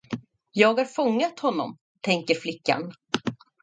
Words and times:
Jag 0.51 0.77
har 0.77 0.85
fångat 0.85 1.39
honom, 1.39 1.77
tänker 2.01 2.35
flickan. 2.35 2.93